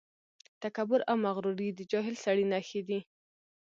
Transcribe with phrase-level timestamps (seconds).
[0.63, 2.99] تکبر او مغروري د جاهل سړي نښې دي.